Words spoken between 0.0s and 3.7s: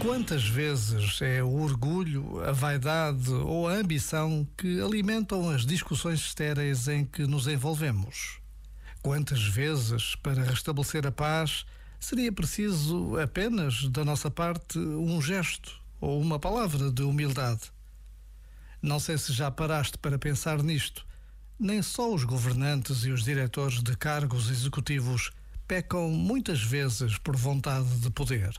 Quantas vezes é o orgulho, a vaidade ou